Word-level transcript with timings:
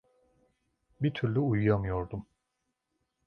Bir 1.01 1.13
türlü 1.13 1.39
uyuyamıyordum. 1.39 2.25